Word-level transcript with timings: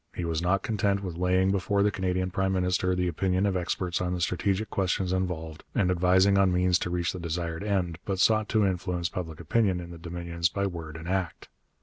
He 0.15 0.25
was 0.25 0.41
not 0.41 0.63
content 0.63 1.03
with 1.03 1.15
laying 1.15 1.51
before 1.51 1.83
the 1.83 1.91
Canadian 1.91 2.31
prime 2.31 2.53
minister 2.53 2.95
the 2.95 3.07
opinion 3.07 3.45
of 3.45 3.55
experts 3.55 4.01
on 4.01 4.15
the 4.15 4.19
strategic 4.19 4.71
questions 4.71 5.13
involved, 5.13 5.63
and 5.75 5.91
advising 5.91 6.39
on 6.39 6.51
means 6.51 6.79
to 6.79 6.89
reach 6.89 7.13
the 7.13 7.19
desired 7.19 7.63
end, 7.63 7.99
but 8.03 8.17
sought 8.19 8.49
to 8.49 8.65
influence 8.65 9.09
public 9.09 9.39
opinion 9.39 9.79
in 9.79 9.91
the 9.91 9.99
Dominions 9.99 10.49
by 10.49 10.65
word 10.65 10.97
and 10.97 11.07
act. 11.07 11.49